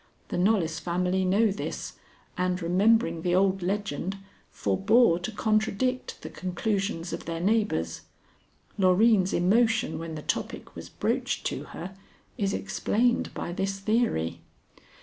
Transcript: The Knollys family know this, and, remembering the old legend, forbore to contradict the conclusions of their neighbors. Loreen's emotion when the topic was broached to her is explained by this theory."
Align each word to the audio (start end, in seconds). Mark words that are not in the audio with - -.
The 0.29 0.37
Knollys 0.39 0.79
family 0.79 1.23
know 1.23 1.51
this, 1.51 1.99
and, 2.35 2.59
remembering 2.59 3.21
the 3.21 3.35
old 3.35 3.61
legend, 3.61 4.17
forbore 4.51 5.19
to 5.19 5.31
contradict 5.31 6.23
the 6.23 6.29
conclusions 6.31 7.13
of 7.13 7.25
their 7.25 7.39
neighbors. 7.39 8.01
Loreen's 8.79 9.31
emotion 9.31 9.99
when 9.99 10.15
the 10.15 10.23
topic 10.23 10.75
was 10.75 10.89
broached 10.89 11.45
to 11.45 11.65
her 11.65 11.95
is 12.35 12.51
explained 12.51 13.31
by 13.35 13.51
this 13.53 13.77
theory." 13.79 14.39